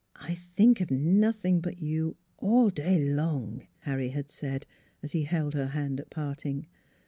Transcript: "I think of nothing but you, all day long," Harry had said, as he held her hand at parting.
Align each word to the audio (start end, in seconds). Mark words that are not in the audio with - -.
"I 0.15 0.33
think 0.33 0.81
of 0.81 0.89
nothing 0.89 1.61
but 1.61 1.77
you, 1.79 2.17
all 2.39 2.71
day 2.71 3.05
long," 3.07 3.67
Harry 3.81 4.09
had 4.09 4.31
said, 4.31 4.65
as 5.03 5.11
he 5.11 5.25
held 5.25 5.53
her 5.53 5.67
hand 5.67 5.99
at 5.99 6.09
parting. 6.09 6.65